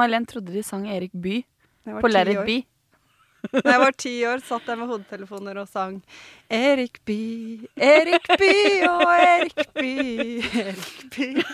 [0.00, 1.42] May-Len trodde de sang Erik By
[2.00, 2.64] på Lerret Bye.
[3.50, 6.00] Da jeg var ti år, satt jeg med hodetelefoner og sang
[6.52, 7.20] Erik By,
[7.80, 8.56] Erik By
[8.90, 9.92] og Erik By,
[10.64, 11.30] Erik By.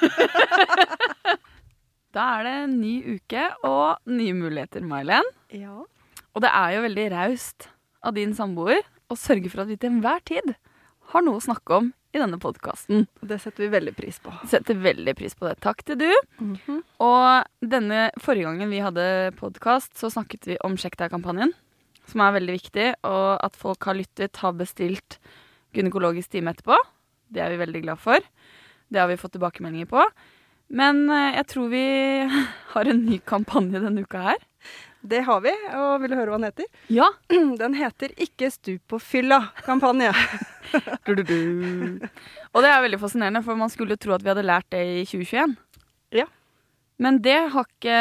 [2.17, 5.27] Da er det en ny uke og nye muligheter, May-Len.
[5.53, 5.83] Ja.
[6.33, 7.67] Og det er jo veldig raust
[8.01, 8.81] av din samboer
[9.13, 10.55] å sørge for at vi til enhver tid
[11.13, 13.05] har noe å snakke om i denne podkasten.
[13.21, 14.33] Det setter vi veldig pris på.
[14.49, 15.57] Setter veldig pris på det.
[15.65, 16.09] Takk til du.
[16.41, 16.81] Mhm.
[17.05, 19.07] Og denne forrige gangen vi hadde
[19.39, 21.53] podkast, så snakket vi om Sjekk deg-kampanjen.
[22.07, 25.19] Som er veldig viktig, og at folk har lyttet, har bestilt
[25.75, 26.79] gynekologisk time etterpå.
[27.29, 28.23] Det er vi veldig glad for.
[28.89, 30.05] Det har vi fått tilbakemeldinger på.
[30.71, 31.85] Men eh, jeg tror vi
[32.75, 34.41] har en ny kampanje denne uka her.
[35.07, 36.67] Det har vi, og vil du høre hva den heter?
[36.91, 37.07] Ja.
[37.61, 40.11] Den heter Ikke stup på fylla-kampanje.
[41.07, 42.09] Du, du, du.
[42.53, 44.83] Og det er veldig fascinerende, for man skulle jo tro at vi hadde lært det
[44.83, 45.55] i 2021.
[46.17, 46.27] Ja.
[47.03, 48.01] Men det har ikke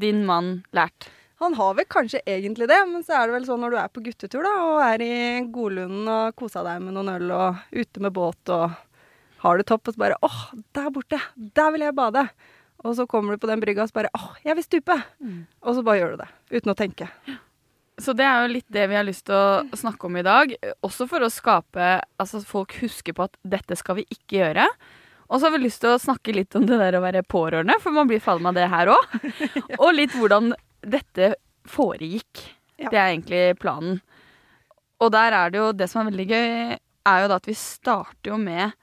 [0.00, 1.10] din mann lært.
[1.42, 3.92] Han har vel kanskje egentlig det, men så er det vel sånn når du er
[3.92, 5.16] på guttetur da, og er i
[5.52, 8.70] Godlunden og kosa deg med noen øl og ute med båt og
[9.42, 10.38] har det topp, og så bare åh,
[10.74, 12.22] der borte, der vil jeg bade.
[12.84, 14.96] Og så kommer du på den brygga og så bare åh, jeg vil stupe.
[15.60, 17.10] Og så bare gjør du det, uten å tenke.
[17.96, 20.52] Så det er jo litt det vi har lyst til å snakke om i dag.
[20.84, 24.66] Også for å skape Altså at folk husker på at dette skal vi ikke gjøre.
[25.26, 27.78] Og så har vi lyst til å snakke litt om det der å være pårørende,
[27.82, 29.16] for man blir meg det her òg.
[29.82, 30.52] Og litt hvordan
[30.86, 31.34] dette
[31.66, 32.44] foregikk.
[32.78, 32.92] Ja.
[32.92, 34.00] Det er egentlig planen.
[35.02, 36.76] Og der er det jo Det som er veldig gøy,
[37.06, 38.76] er jo da at vi starter jo med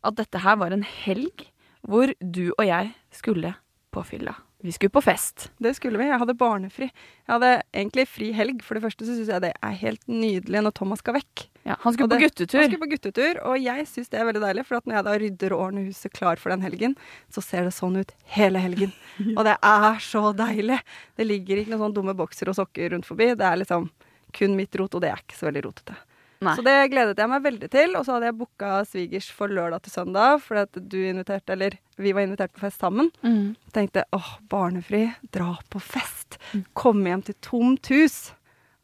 [0.00, 1.50] at dette her var en helg
[1.86, 3.54] hvor du og jeg skulle
[3.92, 4.36] på fylla.
[4.62, 5.46] Vi skulle på fest.
[5.56, 6.04] Det skulle vi.
[6.10, 6.90] Jeg hadde barnefri.
[6.90, 8.58] Jeg hadde egentlig fri helg.
[8.66, 11.46] For det første så syns jeg det er helt nydelig når Thomas skal vekk.
[11.64, 12.58] Ja, han skulle Og på det- guttetur.
[12.60, 14.66] Han skulle på guttetur, og jeg syns det er veldig deilig.
[14.66, 16.96] For at når jeg da rydder og ordner huset klar for den helgen,
[17.32, 18.92] så ser det sånn ut hele helgen.
[19.38, 20.80] Og det er så deilig.
[21.16, 23.32] Det ligger ikke noen sånne dumme bokser og sokker rundt forbi.
[23.34, 23.88] Det er liksom
[24.32, 25.96] kun mitt rot, og det er ikke så veldig rotete.
[26.40, 26.54] Nei.
[26.56, 27.94] Så det gledet jeg meg veldig til.
[27.98, 31.76] Og så hadde jeg booka svigers for lørdag til søndag, fordi at du inviterte, eller
[32.00, 33.10] vi var invitert på fest sammen.
[33.20, 33.50] Mm.
[33.76, 35.02] Tenkte åh, barnefri,
[35.36, 36.38] dra på fest.
[36.72, 38.18] Komme hjem til tomt hus.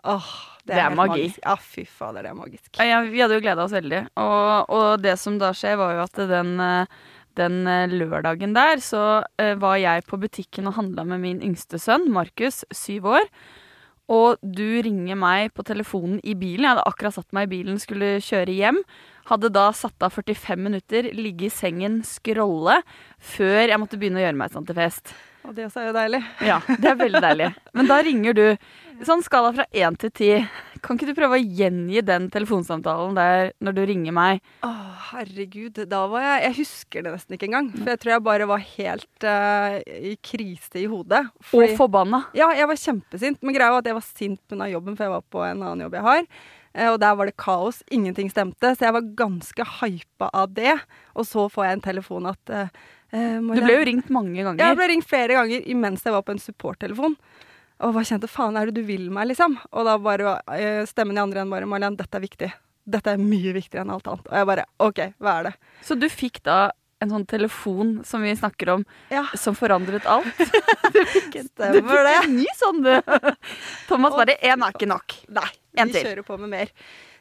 [0.07, 0.29] Åh,
[0.67, 1.17] det Det er er, magi.
[1.25, 1.41] magisk.
[1.47, 2.69] Ja, fy fader, det er magisk.
[2.79, 4.05] Ja, vi hadde jo gleda oss veldig.
[4.21, 6.53] Og, og det som da skjer, var jo at den,
[7.41, 11.81] den eh, lørdagen der så eh, var jeg på butikken og handla med min yngste
[11.81, 13.27] sønn, Markus, syv år.
[14.13, 16.63] Og du ringer meg på telefonen i bilen.
[16.63, 18.79] Jeg hadde akkurat satt meg i bilen, skulle kjøre hjem.
[19.27, 22.79] Hadde da satt av 45 minutter, ligge i sengen, scrolle,
[23.19, 25.11] før jeg måtte begynne å gjøre meg sånn til fest.
[25.47, 26.23] Og det også er jo deilig.
[26.47, 27.51] Ja, det er veldig deilig.
[27.75, 28.47] Men da ringer du.
[29.07, 30.31] Sånn skala fra én til ti.
[30.85, 34.43] Kan ikke du prøve å gjengi den telefonsamtalen der når du ringer meg?
[34.67, 34.71] Å,
[35.13, 35.81] herregud.
[35.91, 37.71] Da var jeg Jeg husker det nesten ikke engang.
[37.77, 41.25] For jeg tror jeg bare var helt uh, i krise i hodet.
[41.53, 42.25] Og forbanna.
[42.37, 43.41] Ja, jeg var kjempesint.
[43.43, 44.69] Men greia var at jeg var sint pga.
[44.73, 46.29] jobben, for jeg var på en annen jobb jeg har.
[46.77, 47.83] Eh, Og der var det kaos.
[47.91, 48.75] Ingenting stemte.
[48.77, 50.77] Så jeg var ganske hypa av det.
[51.17, 52.69] Og så får jeg en telefon at eh,
[53.11, 54.61] Du ble jo ringt mange ganger.
[54.61, 57.17] Ja, Jeg ble ringt flere ganger imens jeg var på en supporttelefon.
[57.85, 59.59] Og hva kjente faen, er det du vil meg, liksom?
[59.73, 62.49] Og da bare eh, stemmen i andre enden bare Marlen, dette er viktig.
[62.87, 64.29] Dette er mye viktigere enn alt annet.
[64.31, 65.55] Og jeg bare OK, hva er det?
[65.85, 66.59] Så du fikk da
[67.05, 70.31] en sånn telefon som vi snakker om, Ja, som forandret alt?
[71.51, 72.15] stemmer det.
[72.23, 72.95] En ny sånn, du.
[73.91, 75.19] Thomas bare én er ikke nok.
[75.37, 76.73] Nei, En vi kjører på med mer.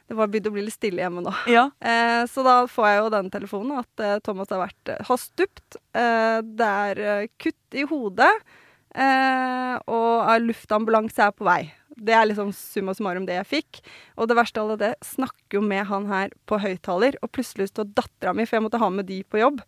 [0.06, 1.32] Det var begynt å bli litt stille hjemme nå.
[1.50, 1.66] Ja.
[1.82, 5.18] Eh, så da får jeg jo den telefonen at eh, Thomas har, vært, eh, har
[5.18, 5.78] stupt.
[5.98, 8.30] Eh, det er eh, kutt i hodet,
[8.96, 11.62] eh, og luftambulanse er på vei.
[11.96, 13.80] Det er liksom summa summarum det jeg fikk.
[14.20, 17.92] Og det verste av det, snakker jo med han her på høyttaler, og plutselig står
[17.96, 19.62] dattera mi, for jeg måtte ha med de på jobb,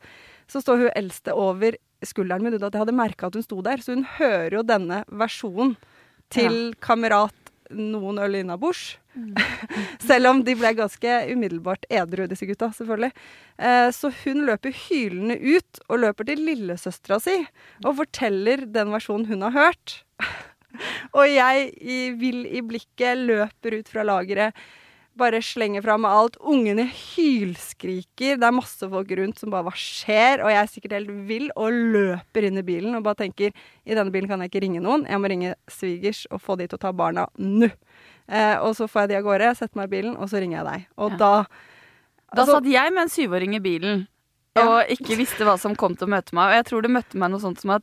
[0.49, 3.61] så står hun eldste over skulderen min uten at jeg hadde merka at hun sto
[3.65, 3.83] der.
[3.83, 5.77] Så hun hører jo denne versjonen
[6.33, 8.97] til kamerat noen øl innabords.
[10.09, 13.12] Selv om de ble ganske umiddelbart edru, disse gutta, selvfølgelig.
[13.59, 17.38] Eh, så hun løper hylende ut og løper til lillesøstera si
[17.85, 20.00] og forteller den versjonen hun har hørt.
[21.17, 24.55] Og jeg i, vill i blikket løper ut fra lageret.
[25.19, 26.37] Bare slenger fra meg alt.
[26.47, 28.37] Ungene hylskriker.
[28.38, 30.43] Det er masse folk rundt som bare Hva skjer?
[30.44, 33.50] Og jeg er sikkert helt vill og løper inn i bilen og bare tenker
[33.85, 35.06] I denne bilen kan jeg ikke ringe noen.
[35.09, 37.70] Jeg må ringe svigers og få de til å ta barna nå.
[38.29, 40.59] Eh, og så får jeg de av gårde, setter meg i bilen, og så ringer
[40.61, 40.87] jeg deg.
[41.00, 41.17] Og Ja.
[41.17, 41.47] da
[42.35, 44.06] Da altså, satt jeg med en syvåring i bilen
[44.55, 44.62] Ja.
[44.69, 46.50] og ikke visste hva som kom til å møte meg.
[46.50, 47.82] Og jeg tror det møtte meg noe sånt som at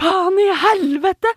[0.00, 1.30] Faen i helvete!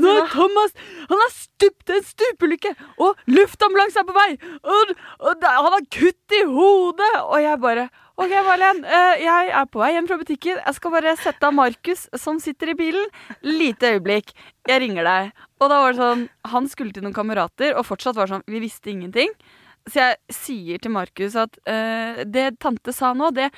[0.00, 0.74] Nå er Thomas
[1.10, 2.74] Han har stupt en stupelykke!
[3.04, 4.28] Og luftambulanse er på vei!
[4.64, 4.92] Og,
[5.28, 7.14] og han har kutt i hodet!
[7.26, 7.88] Og jeg bare
[8.18, 8.80] OK, Marlen.
[8.82, 10.56] eh, jeg er på vei hjem fra butikken.
[10.58, 13.04] Jeg skal bare sette av Markus, som sitter i bilen.
[13.46, 14.32] Lite øyeblikk.
[14.66, 15.28] Jeg ringer deg.
[15.62, 18.48] Og da var det sånn Han skulle til noen kamerater, og fortsatt var det sånn
[18.50, 19.30] Vi visste ingenting.
[19.88, 23.48] Så jeg sier til Markus at uh, det tante sa nå, det,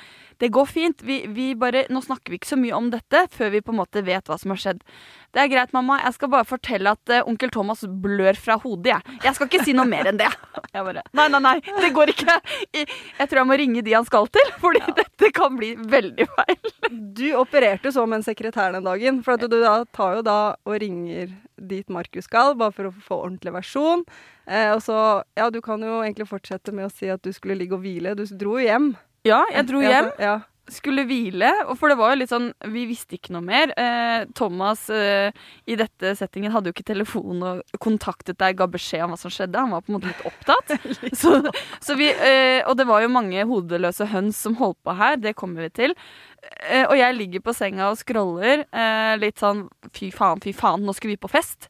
[0.41, 1.03] det går fint.
[1.05, 3.81] Vi, vi bare, nå snakker vi ikke så mye om dette før vi på en
[3.81, 4.85] måte vet hva som har skjedd.
[5.31, 5.97] Det er greit, mamma.
[6.03, 9.19] Jeg skal bare fortelle at uh, onkel Thomas blør fra hodet, jeg.
[9.23, 10.27] Jeg skal ikke si noe mer enn det.
[10.75, 11.55] Jeg bare Nei, nei, nei.
[11.83, 12.35] Det går ikke.
[12.75, 12.87] Jeg,
[13.27, 16.71] tror jeg må ringe de han skal til, fordi dette kan bli veldig feil.
[17.17, 19.19] Du opererte som en sekretær den dagen.
[19.25, 22.93] For at du da tar jo da og ringer dit Markus skal, bare for å
[23.03, 24.05] få ordentlig versjon.
[24.47, 24.97] Eh, og så
[25.37, 28.15] Ja, du kan jo egentlig fortsette med å si at du skulle ligge og hvile.
[28.15, 28.93] Du dro jo hjem.
[29.27, 30.09] Ja, jeg dro hjem.
[30.21, 30.39] Ja,
[30.73, 33.73] skulle hvile, for det var jo litt sånn Vi visste ikke noe mer.
[33.79, 35.31] Eh, Thomas eh,
[35.69, 39.33] i dette settingen hadde jo ikke telefon og kontaktet deg, ga beskjed om hva som
[39.33, 39.59] skjedde.
[39.59, 40.75] Han var på en måte litt opptatt.
[41.21, 41.37] så,
[41.83, 45.35] så vi, eh, og det var jo mange hodeløse høns som holdt på her, det
[45.39, 45.97] kommer vi til.
[46.41, 50.85] Eh, og jeg ligger på senga og scroller, eh, litt sånn fy faen, fy faen,
[50.85, 51.69] nå skal vi på fest.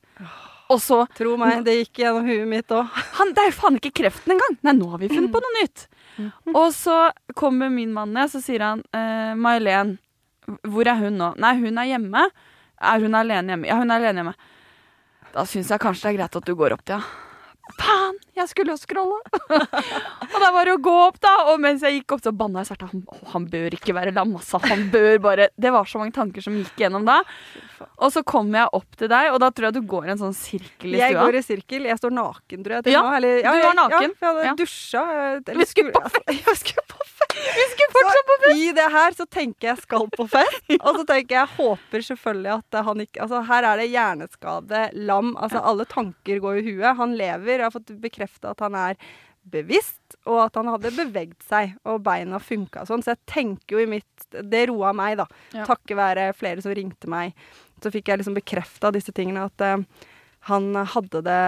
[0.72, 2.88] Og så Tro meg, det gikk gjennom huet mitt òg.
[3.36, 4.56] Det er jo faen ikke kreften engang!
[4.64, 5.90] Nei, nå har vi funnet på noe nytt.
[6.60, 6.98] Og så
[7.38, 9.98] kommer min mann ned, så sier han eh, May-Len,
[10.68, 11.34] hvor er hun nå?
[11.42, 12.26] Nei, hun er hjemme.
[12.82, 13.70] Er hun alene hjemme?
[13.70, 14.38] Ja, hun er alene hjemme.
[15.32, 17.00] Da syns jeg kanskje det er greit at du går opp, ja.
[17.80, 18.18] Faen!
[18.38, 19.18] Jeg skulle jo scrolle!
[20.32, 21.34] og da var det å gå opp, da.
[21.52, 22.88] Og mens jeg gikk opp, så banna jeg sterkt.
[22.92, 23.04] Han,
[23.34, 24.62] han bør ikke være lam, altså.
[24.66, 27.22] Han bør bare Det var så mange tanker som gikk gjennom da.
[28.02, 30.22] Og så kommer jeg opp til deg, og da tror jeg du går i en
[30.22, 31.08] sånn sirkel i stua.
[31.08, 31.88] Jeg går i sirkel.
[31.90, 32.94] Jeg står naken, tror jeg.
[32.94, 33.16] Ja, nå.
[33.18, 34.14] Eller, du var naken.
[34.22, 35.04] Ja, jeg hadde dusja.
[35.42, 36.28] eller Vi skulle på fest.
[37.58, 38.60] Vi skulle fortsatt på fest!
[38.62, 42.52] I det her så tenker jeg skal på fest, og så tenker jeg håper selvfølgelig
[42.58, 46.98] at han ikke Altså her er det hjerneskade, lam, altså alle tanker går i huet.
[46.98, 48.98] Han lever, jeg har fått bekrefta at han er
[49.52, 53.02] bevisst, og at han hadde beveget seg, og beina funka sånn.
[53.04, 55.26] Så jeg tenker jo i mitt Det roa meg, da.
[55.56, 55.66] Ja.
[55.68, 57.34] Takket være flere som ringte meg.
[57.82, 59.82] Så fikk jeg liksom bekrefta disse tingene, at uh,
[60.52, 61.42] han hadde det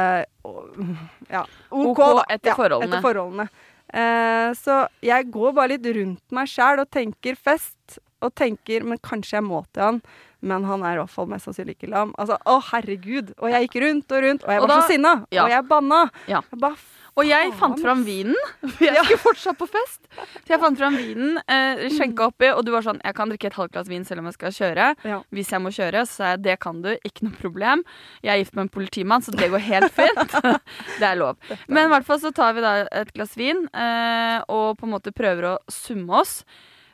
[1.30, 2.26] ja, OK, da.
[2.34, 2.90] etter ja, forholdene.
[2.90, 3.48] Etter forholdene.
[3.94, 7.78] Uh, så jeg går bare litt rundt meg sjæl og tenker fest.
[8.24, 10.02] Og tenker men kanskje jeg må til han.
[10.44, 12.10] Men han er i hvert fall mest sannsynlig ikke lam.
[12.20, 13.30] Altså, Å, herregud.
[13.40, 15.14] Og jeg gikk rundt og rundt, og jeg Og var da- så sinna.
[15.32, 15.46] ja.
[15.46, 16.02] Og jeg banna.
[16.28, 16.42] Ja.
[16.52, 16.74] Jeg ba,
[17.16, 18.36] Og jeg fant fram vinen.
[18.74, 20.02] For jeg skulle fortsatt på fest.
[20.18, 23.46] Så jeg fant fram vinen, eh, skjenka oppi, og du var sånn Jeg kan drikke
[23.52, 24.88] et halvt glass vin selv om jeg skal kjøre.
[25.06, 25.20] ja.
[25.32, 27.84] Hvis jeg må kjøre, så sa jeg det kan du, ikke noe problem.
[28.24, 30.36] Jeg er gift med en politimann, så det går helt fint.
[31.00, 31.38] det er lov.
[31.70, 34.96] Men i hvert fall så tar vi da et glass vin eh, og på en
[34.98, 36.44] måte prøver å summe oss.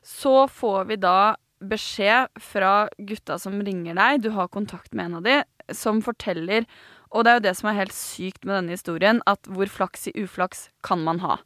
[0.06, 5.20] Så får vi da beskjed fra gutta som ringer deg, du har kontakt med en
[5.20, 5.40] av de,
[5.76, 6.66] som forteller
[7.12, 10.08] Og det er jo det som er helt sykt med denne historien, at hvor flaks
[10.08, 11.40] i uflaks kan man ha.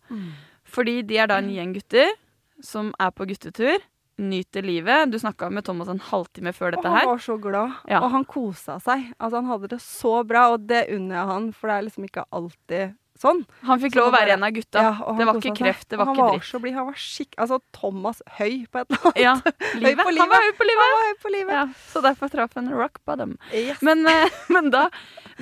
[0.67, 2.09] Fordi de er da en gjeng gutter
[2.63, 3.79] som er på guttetur,
[4.19, 5.11] nyter livet.
[5.11, 7.07] Du snakka med Thomas en halvtime før dette her.
[7.07, 7.77] Og han var så glad.
[7.87, 8.01] Ja.
[8.03, 9.07] Og han kosa seg.
[9.17, 12.09] Altså, han hadde det så bra, og det unner jeg han, for det er liksom
[12.09, 13.43] ikke alltid sånn.
[13.67, 14.83] Han fikk lov å være en av gutta.
[14.83, 16.49] Ja, han det var ikke kreft, det var han ikke var dritt.
[16.49, 16.77] så blid.
[16.77, 17.35] Han var skikk...
[17.37, 19.19] Altså, Thomas høy på et eller annet.
[19.21, 19.33] Ja,
[19.79, 20.03] livet.
[20.03, 20.93] på Han var høy på livet.
[20.93, 21.53] Var høy på livet.
[21.59, 23.35] Ja, så derfor traff han rock bottom.
[23.51, 23.83] Yes.
[23.85, 24.87] Men, eh, men, da,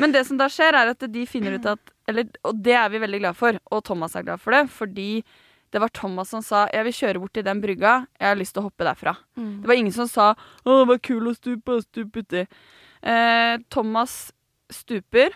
[0.02, 2.90] men det som da skjer, er at de finner ut at eller, Og det er
[2.92, 5.24] vi veldig glad for, og Thomas er glad for det, fordi
[5.72, 8.54] det var Thomas som sa 'jeg vil kjøre bort til den brygga, jeg har lyst
[8.54, 9.16] til å hoppe derfra'.
[9.38, 9.62] Mm.
[9.62, 10.36] Det var ingen som sa
[10.66, 12.48] 'å, det var kul å stupe, stupe uti'.
[13.02, 14.34] Eh, Thomas
[14.70, 15.32] stuper,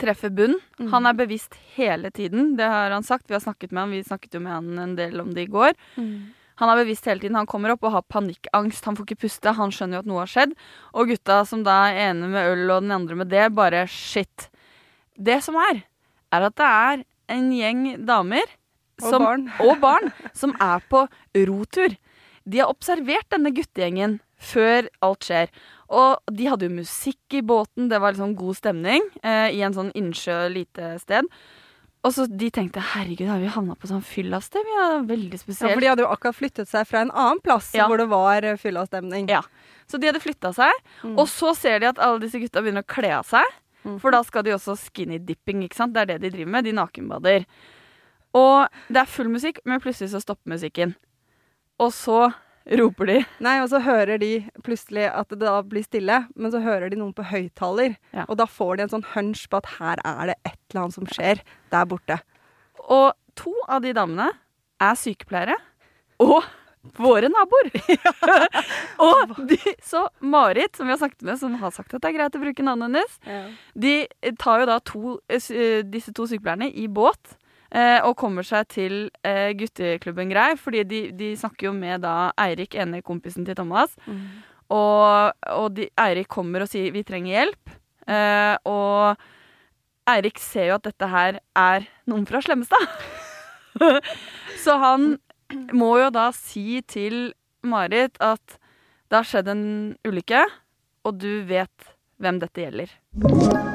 [0.00, 0.56] treffer bunn.
[0.78, 0.88] Mm.
[0.92, 3.28] Han er bevisst hele tiden, det har han sagt.
[3.28, 5.52] Vi har snakket med han, vi snakket jo med han en del om det i
[5.52, 5.76] går.
[5.96, 6.32] Mm.
[6.62, 7.38] Han er bevisst hele tiden.
[7.38, 8.84] Han kommer opp og har panikkangst.
[8.86, 9.54] Han får ikke puste.
[9.58, 10.52] Han skjønner jo at noe har skjedd.
[10.94, 14.48] Og gutta som da er ene med øl og den andre med det, bare shit.
[15.18, 15.82] Det som er,
[16.34, 17.02] er at det er
[17.34, 18.44] en gjeng damer
[19.02, 19.48] Og som, barn.
[19.66, 21.06] og barn som er på
[21.48, 21.96] rotur.
[22.44, 25.50] De har observert denne guttegjengen før alt skjer.
[25.90, 29.74] Og de hadde jo musikk i båten, det var liksom god stemning eh, i en
[29.76, 31.24] sånn innsjø lite sted.
[32.04, 34.60] Og så de tenkte herregud, har vi havna på sånn fyllasted?
[34.64, 37.72] Vi er veldig Ja, for de hadde jo akkurat flyttet seg fra en annen plass
[37.74, 37.86] Ja.
[37.88, 39.28] hvor det var eh, fyllastemning.
[39.28, 39.40] Ja.
[39.88, 40.72] Så de hadde flytta seg,
[41.02, 41.18] Mm.
[41.18, 43.44] og så ser de at alle disse gutta begynner å kle av seg.
[43.84, 43.98] Mm.
[44.00, 45.92] For da skal de også skinny dipping, ikke sant?
[45.92, 46.64] Det er det de driver med.
[46.64, 47.44] De nakenbader.
[48.34, 50.94] Og det er full musikk, men plutselig så stopper musikken.
[51.78, 52.32] Og så
[52.80, 54.32] roper de Nei, og så hører de
[54.64, 57.98] plutselig at det da blir stille, men så hører de noen på høyttaler.
[58.16, 58.24] Ja.
[58.28, 60.98] Og da får de en sånn hunch på at her er det et eller annet
[60.98, 61.44] som skjer
[61.74, 62.18] der borte.
[62.84, 64.30] Og to av de damene
[64.82, 65.56] er sykepleiere.
[66.22, 66.40] Og
[67.00, 67.70] våre naboer.
[69.06, 72.18] og de, så Marit, som vi har snakket med, som har sagt at det er
[72.18, 73.94] greit å bruke navnet hennes, de
[74.40, 77.38] tar jo da to, eh, eh, disse to sykepleierne i båt.
[77.74, 82.32] Eh, Og kommer seg til eh, gutteklubben Grei, fordi de, de snakker jo med da
[82.40, 83.96] Eirik, ene kompisen til Thomas.
[84.72, 87.74] Og, og de, Eirik kommer og sier vi trenger hjelp.
[88.08, 92.88] Eh, og Eirik ser jo at dette her er noen fra Slemmestad.
[94.64, 95.14] Så han
[95.76, 97.32] må jo da si til
[97.64, 98.58] Marit at
[99.10, 99.66] det har skjedd en
[100.06, 100.44] ulykke,
[101.04, 103.73] og du vet hvem dette gjelder.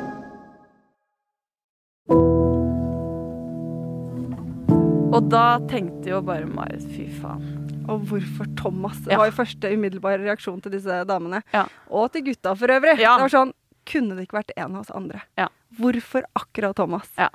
[5.19, 7.43] Og da tenkte jo bare Marit fy faen.
[7.91, 8.99] Og hvorfor Thomas?
[9.03, 11.41] Det var jo første umiddelbare reaksjon til disse damene.
[11.51, 11.65] Ja.
[11.91, 12.93] Og til gutta for øvrig.
[13.01, 13.17] Ja.
[13.19, 13.51] Det var sånn,
[13.89, 15.23] kunne det ikke vært en av oss andre?
[15.41, 15.49] Ja.
[15.79, 17.09] Hvorfor akkurat Thomas?
[17.19, 17.27] Ja.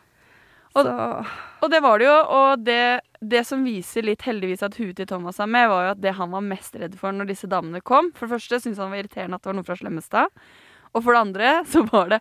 [0.74, 0.86] Og-
[1.62, 5.06] Og det var det jo, og det, det som viser litt heldigvis at huet til
[5.06, 7.80] Thomas er med, var jo at det han var mest redd for når disse damene
[7.80, 10.26] kom For det første syntes han var irriterende at det var noe fra Slemmestad.
[10.94, 12.20] Og for det andre så var det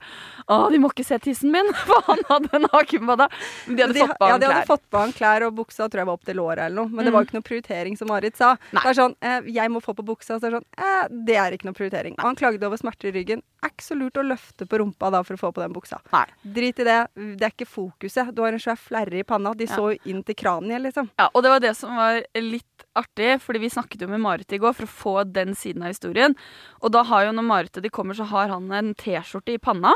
[0.52, 1.70] Å, de må ikke se tissen min!
[1.88, 3.30] For han hadde nakenbada.
[3.68, 5.88] Men de hadde fått på ja, ham de hadde fått på han klær, og buksa
[5.88, 6.92] tror jeg var opp til låret eller noe.
[6.92, 8.54] Men det var jo ikke noe prioritering, som Marit sa.
[8.74, 8.82] Nei.
[8.84, 10.36] Det er sånn, eh, jeg må få på buksa.
[10.36, 12.18] Så det er sånn, eh, det er ikke noe prioritering.
[12.20, 13.44] Og han klagde over smerter i ryggen.
[13.64, 16.02] Er ikke så lurt å løfte på rumpa da for å få på den buksa.
[16.12, 16.26] Nei.
[16.58, 17.00] Drit i det.
[17.40, 18.34] Det er ikke fokuset.
[18.36, 19.54] Du har en svær flerre i panna.
[19.56, 19.76] De Ja.
[19.78, 21.10] så jo inn til kraniet, liksom.
[21.20, 24.52] Ja, og det var det som var litt artig, fordi vi snakket jo med Marit
[24.54, 26.36] i går for å få den siden av historien.
[26.84, 29.60] Og da har jo når Marit og de kommer, så har han en T-skjorte i
[29.60, 29.92] panna.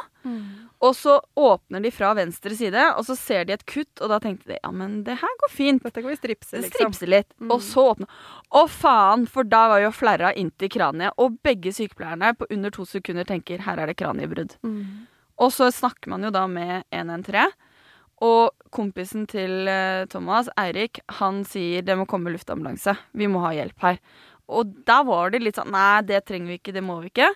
[0.80, 4.20] Og så åpner de fra venstre side, og så ser de et kutt, og da
[4.22, 5.82] tenkte de ja, men det her går fint.
[5.84, 6.76] Dette kan vi stripse, liksom.
[6.94, 7.32] Stripse litt.
[7.50, 8.06] Og så åpne
[8.52, 9.26] Å, faen!
[9.28, 11.16] For da var jo flerra inntil kraniet.
[11.18, 14.58] Og begge sykepleierne på under to sekunder tenker her er det kraniebrudd.
[15.38, 17.52] Og så snakker man jo da med 113.
[18.26, 22.96] Og kompisen til eh, Thomas, Eirik, han sier det må komme luftambulanse.
[23.14, 24.00] Vi må ha hjelp her.
[24.50, 27.30] Og da var det litt sånn nei, det trenger vi ikke, det må vi ikke.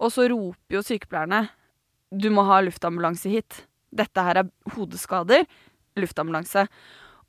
[0.00, 1.46] Og så roper jo sykepleierne
[2.10, 3.60] du må ha luftambulanse hit.
[3.94, 5.44] Dette her er hodeskader.
[6.00, 6.64] Luftambulanse.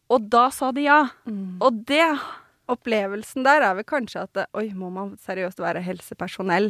[0.10, 1.04] Og da sa de ja.
[1.30, 1.60] Mm.
[1.62, 2.06] Og det
[2.72, 6.70] Opplevelsen der er vel kanskje at oi, må man seriøst være helsepersonell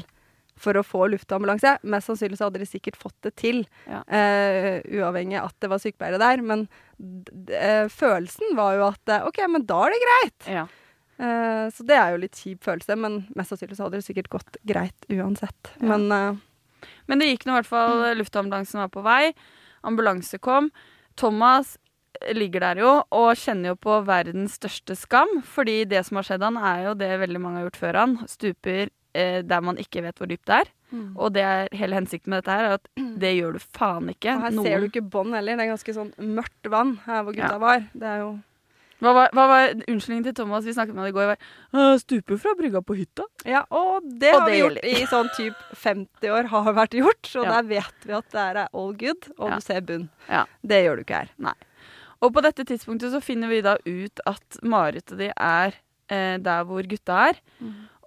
[0.62, 1.76] for å få luftambulanse?
[1.88, 4.02] Mest sannsynlig så hadde de sikkert fått det til, Ja.
[4.10, 6.42] uh, uavhengig av at det var sykepleiere der.
[6.42, 6.66] Men
[7.48, 10.50] eh, følelsen var jo at eh, OK, men da er det greit.
[10.58, 10.66] Ja.
[11.22, 14.32] Eh, så det er jo litt kjip følelse, men mest sannsynlig så hadde det sikkert
[14.34, 15.74] gått greit uansett.
[15.80, 15.92] Ja.
[15.94, 16.40] Men uh,
[17.06, 18.02] Men det gikk nå i hvert fall.
[18.18, 19.34] Luftambulansen var på vei.
[19.86, 20.72] Ambulanse kom.
[21.20, 21.76] Thomas
[22.34, 25.42] ligger der jo og kjenner jo på verdens største skam.
[25.46, 28.18] Fordi det som har skjedd han, er jo det veldig mange har gjort før han.
[28.30, 30.72] Stuper eh, der man ikke vet hvor dypt det er.
[31.16, 32.88] Og det er hele hensikten med dette her, er at
[33.22, 34.34] det gjør du faen ikke.
[34.36, 35.56] og her Noen- ser du ikke bånd heller.
[35.56, 37.62] Det er ganske sånn mørkt vann her hvor gutta Ja.
[37.64, 37.86] var.
[37.94, 38.32] Det er jo
[39.02, 40.64] hva, var, hva var unnskyldningen til Thomas?
[40.68, 41.32] Vi snakket med i går.
[41.74, 43.26] var Stupe fra brygga på hytta.
[43.50, 46.98] Ja, og det Og har det vi gjort i sånn typ 50 år, har vært
[47.00, 47.22] gjort.
[47.26, 47.58] Så Ja.
[47.62, 49.56] der vet vi at det er all good, og Ja.
[49.56, 50.10] du ser bunn.
[50.30, 50.46] Ja.
[50.64, 51.30] Det gjør du ikke her.
[51.40, 51.54] Nei.
[52.22, 55.74] Og på dette tidspunktet så finner vi da ut at Marit og de er
[56.10, 57.40] eh, der hvor gutta er.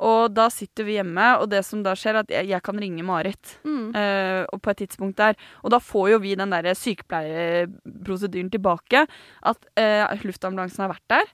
[0.02, 2.78] Og da sitter vi hjemme, og det som da skjer, er at jeg, jeg kan
[2.82, 3.58] ringe Marit.
[3.94, 5.36] eh, og på et tidspunkt der.
[5.62, 9.04] Og da får jo vi den der sykepleierprosedyren tilbake.
[9.46, 11.30] At eh, luftambulansen har vært der.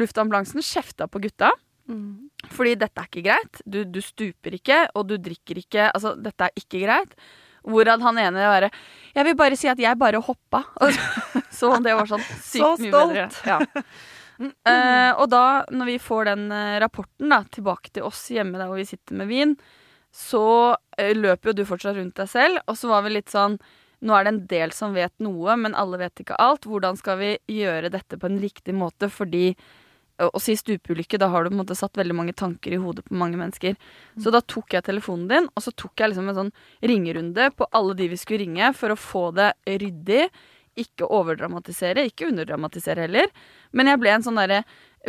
[0.00, 1.50] Luftambulansen kjefta på gutta.
[2.54, 3.60] Fordi dette er ikke greit.
[3.66, 5.88] Du, du stuper ikke, og du drikker ikke.
[5.90, 7.16] Altså, dette er ikke greit.
[7.66, 8.70] Hvorav han ene bare
[9.12, 10.62] Jeg vil bare si at jeg bare hoppa.
[11.58, 13.26] Så det var sånn sykt Så mye bedre.
[13.44, 13.58] Ja.
[14.40, 18.70] Eh, og da, når vi får den eh, rapporten da, tilbake til oss hjemme der
[18.70, 19.52] hvor vi sitter med vin,
[20.14, 22.62] så eh, løper jo du fortsatt rundt deg selv.
[22.66, 23.60] Og så var vi litt sånn
[24.00, 26.64] Nå er det en del som vet noe, men alle vet ikke alt.
[26.64, 29.10] Hvordan skal vi gjøre dette på en riktig måte?
[29.12, 29.50] Fordi
[30.24, 32.80] å å si stupeulykke, da har du på en måte satt veldig mange tanker i
[32.80, 33.76] hodet på mange mennesker.
[34.20, 37.68] Så da tok jeg telefonen din, og så tok jeg liksom en sånn ringerunde på
[37.76, 40.26] alle de vi skulle ringe, for å få det ryddig.
[40.80, 43.28] Ikke overdramatisere, ikke underdramatisere heller.
[43.76, 44.62] Men jeg ble en sånn derre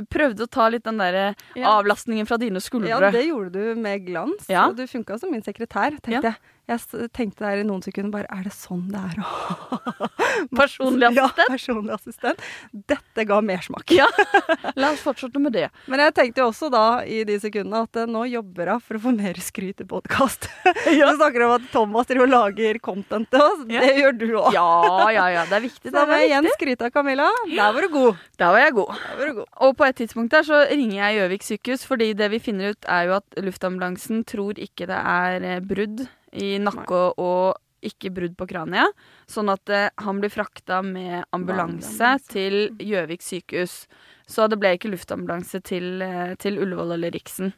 [0.08, 1.68] Prøvde å ta litt den der Ja.
[1.82, 2.88] avlastningen fra dine skuldre.
[2.88, 4.46] Ja, det gjorde du med glans.
[4.48, 4.70] Ja.
[4.70, 6.36] Og du funka som min sekretær, tenkte Ja.
[6.74, 7.10] Jeg.
[7.16, 10.10] Tenkte der i noen sekunder bare Er det sånn det er å
[10.62, 12.42] Personlig Ja, personlig assistent.
[12.72, 13.92] Dette ga mersmak.
[13.94, 14.08] Ja.
[14.80, 15.68] La oss fortsette med det.
[15.92, 18.98] Men jeg tenkte jo også da i de sekundene at eh, nå jobber hun for
[18.98, 20.50] å få mer skryt i podkast.
[20.92, 21.08] Ja.
[21.12, 23.62] Du snakker om at Thomas driver og lager content til oss.
[23.72, 23.84] Ja.
[23.86, 24.50] Det gjør du òg.
[24.56, 25.44] Ja, ja, ja.
[25.50, 25.88] Det er viktig.
[25.88, 27.28] Så da må Det jeg igjen skryte av Camilla.
[27.48, 28.24] Der var du god.
[28.42, 29.04] Der var jeg god.
[29.20, 29.50] Var du god.
[29.68, 32.90] Og på et tidspunkt der så ringer jeg Gjøvik sykehus, fordi det vi finner ut
[32.90, 38.36] er jo at luftambulansen tror ikke det er eh, brudd i nakke og ikke brudd
[38.38, 38.94] på kraniet.
[39.28, 43.88] Sånn at eh, han blir frakta med ambulanse til Gjøvik sykehus.
[44.30, 47.54] Så det ble ikke luftambulanse til, eh, til Ullevål eller Riksen.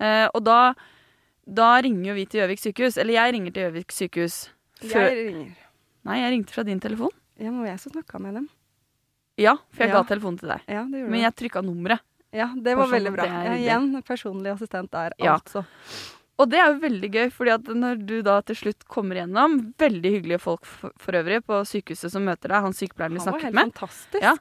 [0.00, 0.72] Eh, og da,
[1.46, 2.96] da ringer jo vi til Gjøvik sykehus.
[2.98, 4.38] Eller jeg ringer til Gjøvik sykehus.
[4.80, 5.56] Før, Jeg ringer.
[6.08, 7.12] nei, jeg ringte fra din telefon.
[7.38, 8.48] Ja, men jeg som snakka med dem.
[9.40, 10.00] Ja, for jeg Ja.
[10.02, 10.60] ga telefonen til deg.
[10.68, 12.00] Ja, det gjorde Men jeg trykka nummeret.
[12.32, 13.24] Ja, det var sånn veldig bra.
[13.24, 15.64] Jeg er Ja, igjen personlig assistent der, altså.
[16.40, 19.58] Og det er jo veldig gøy, fordi at når du da til slutt kommer gjennom
[19.80, 23.26] Veldig hyggelige folk for, for øvrig på sykehuset som møter deg, han sykepleieren vi Han
[23.26, 23.72] var snakket helt med.
[23.74, 24.22] fantastisk.
[24.24, 24.34] Ja.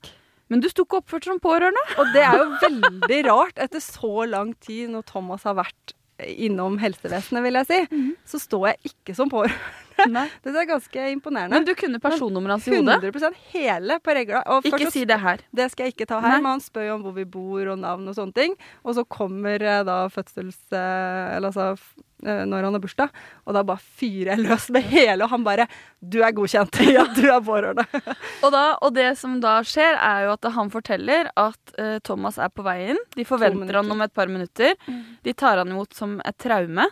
[0.50, 1.84] Men du sto ikke oppført som pårørende.
[2.01, 6.79] Og det er jo veldig rart etter så lang tid når Thomas har vært innom
[6.82, 7.82] helsevesenet, vil jeg si.
[7.91, 8.10] Mhm.
[8.27, 9.75] Så står jeg ikke som pårørende.
[10.08, 11.56] Det er ganske imponerende.
[11.58, 13.13] Men du kunne personnummeret hans i hodet.
[13.13, 14.44] 100 hele på regla.
[14.63, 15.38] Ikke så- si det her.
[15.53, 16.41] Det skal jeg ikke ta her, Nei.
[16.41, 18.56] men han spør jo om hvor vi bor og navn og sånne ting.
[18.86, 20.60] Og så kommer eh, da fødsels...
[20.72, 21.77] eh, Eller altså
[22.25, 23.10] eh, når han har bursdag,
[23.48, 25.68] og da bare fyrer jeg løs med hele, og han bare
[26.01, 26.79] Du er godkjent.
[26.96, 27.86] Ja, du er pårørende.
[28.44, 32.38] Og, da, og det som da skjer, er jo at han forteller at uh, Thomas
[32.39, 33.00] er på vei inn.
[33.15, 34.75] De forventer han om et par minutter.
[35.24, 36.86] De tar han imot som et traume.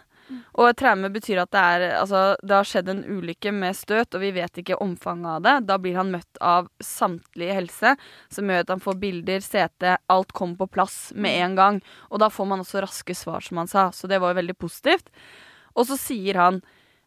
[0.60, 4.24] Og traume betyr at det, er, altså, det har skjedd en ulykke med støt, og
[4.24, 5.56] vi vet ikke omfanget av det.
[5.70, 7.94] Da blir han møtt av samtlige helse,
[8.34, 11.84] som gjør at han får bilder, sete, alt kommer på plass med en gang.
[12.12, 13.90] Og da får man også raske svar, som han sa.
[13.96, 15.14] Så det var jo veldig positivt.
[15.78, 16.60] Og så sier han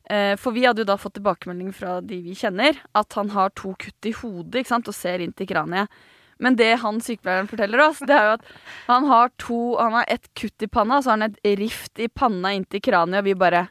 [0.06, 3.52] eh, For vi hadde jo da fått tilbakemelding fra de vi kjenner, at han har
[3.58, 5.90] to kutt i hodet ikke sant, og ser inn til kraniet.
[6.40, 8.46] Men det han sykepleieren forteller oss, det er jo at
[8.86, 12.00] han har to Han har et kutt i panna, og så har han et rift
[12.00, 13.66] i panna inntil kraniet, og vi bare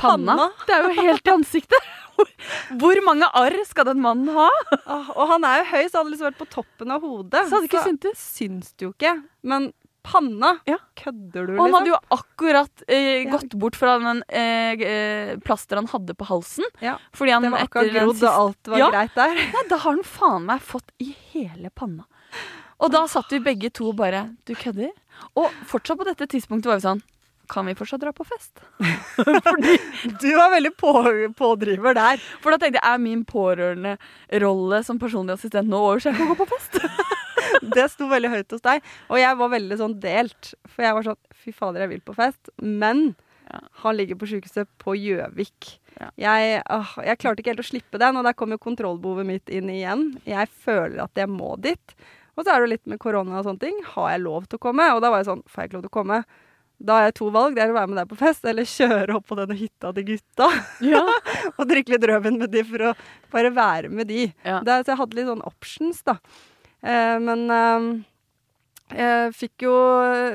[0.00, 0.36] Panna?
[0.36, 0.46] Panna?
[0.66, 1.90] Det er jo helt i ansiktet!
[2.80, 4.48] Hvor, mange arr skal den mannen ha?
[5.16, 7.46] Og han er jo høy, så hadde liksom vært på toppen av hodet.
[7.46, 8.24] Så hadde det ikke syntes.
[8.36, 9.14] syns det jo ikke.
[9.40, 9.70] Men
[10.02, 10.76] panna Ja.
[10.96, 11.76] Kødder du, Og han liksom?
[11.78, 16.64] hadde jo akkurat eh, gått bort fra den eh, eh, plasteret han hadde på halsen.
[16.80, 18.90] Ja, Fordi han Det var akkurat den grodd, siste og alt var Ja.
[18.90, 19.34] greit der.
[19.54, 22.04] Nei, da har han faen meg fått i hele panna.
[22.80, 24.90] Og da satt vi begge to og bare Du kødder?
[25.36, 27.02] Og fortsatt på dette tidspunktet var vi sånn
[27.50, 28.60] Kan vi fortsatt dra på fest?
[29.18, 29.74] Fordi,
[30.22, 30.92] Du var veldig på,
[31.36, 32.22] pådriver der.
[32.40, 36.30] for da tenkte jeg er min pårørenderolle som personlig assistent nå over, så jeg kan
[36.30, 36.78] gå på fest?
[37.60, 38.82] Det sto veldig høyt hos deg.
[39.10, 40.54] Og jeg var veldig sånn delt.
[40.70, 42.50] For jeg var sånn Fy fader, jeg vil på fest.
[42.60, 43.14] Men
[43.50, 43.58] Ja.
[43.82, 45.78] han ligger på sykehuset på Gjøvik.
[45.98, 46.10] Ja.
[46.16, 49.48] Jeg, åh, jeg klarte ikke helt å slippe den, og der kom jo kontrollbehovet mitt
[49.50, 50.04] inn igjen.
[50.24, 51.96] Jeg føler at jeg må dit.
[52.38, 53.80] Og så er det jo litt med korona og sånne ting.
[53.96, 54.86] Har jeg lov til å komme?
[54.94, 56.20] Og da var jeg sånn Får jeg ikke lov til å komme?
[56.80, 57.56] Da har jeg to valg.
[57.58, 60.06] Det er å være med deg på fest, eller kjøre opp på denne hytta til
[60.14, 60.46] gutta.
[60.80, 61.02] Ja.
[61.58, 62.94] og drikke litt rødvin med de for å
[63.34, 64.30] bare være med de.
[64.46, 64.62] Ja.
[64.64, 66.16] Det, så jeg hadde litt sånn options, da.
[66.82, 67.88] Eh, men eh,
[68.90, 69.74] jeg fikk jo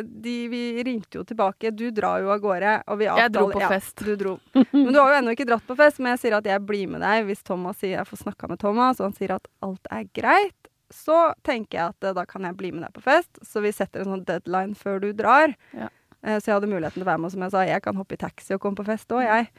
[0.05, 1.71] de, Vi ringte jo tilbake.
[1.75, 2.75] Du drar jo av gårde.
[3.01, 3.97] Jeg dro på ja, fest.
[4.05, 4.37] Du dro.
[4.71, 5.99] Men du har jo ennå ikke dratt på fest.
[5.99, 8.61] Men jeg sier at jeg blir med deg hvis Thomas sier jeg får snakka med
[8.63, 10.71] Thomas, og han sier at alt er greit.
[10.93, 13.41] Så tenker jeg at eh, da kan jeg bli med deg på fest.
[13.43, 15.51] Så vi setter en sånn deadline før du drar.
[15.75, 15.89] Ja.
[16.23, 17.99] Eh, Så jeg hadde muligheten til å være med, og som jeg sa, jeg kan
[17.99, 19.49] hoppe i taxi og komme på fest òg, jeg.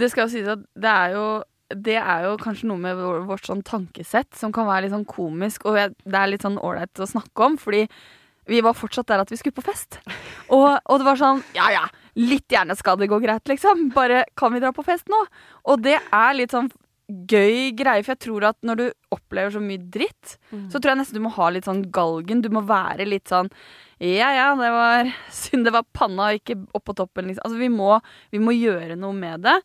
[0.00, 1.26] Det skal jo sies at det er jo
[1.74, 5.68] det er jo kanskje noe med vårt sånn tankesett som kan være litt sånn komisk,
[5.68, 7.84] og det er litt sånn ålreit å snakke om, fordi
[8.50, 10.00] vi var fortsatt der at vi skulle på fest.
[10.50, 11.82] Og, og det var sånn Ja ja,
[12.18, 13.90] litt gjerne skal det gå greit, liksom.
[13.94, 15.20] Bare kan vi dra på fest nå?
[15.70, 16.70] Og det er litt sånn
[17.30, 20.36] gøy greie, for jeg tror at når du opplever så mye dritt,
[20.70, 22.42] så tror jeg nesten du må ha litt sånn galgen.
[22.42, 23.50] Du må være litt sånn
[24.00, 25.10] Ja ja, det var
[25.42, 27.44] synd det var panna og ikke oppå toppen, liksom.
[27.46, 28.00] Altså vi må,
[28.34, 29.58] vi må gjøre noe med det.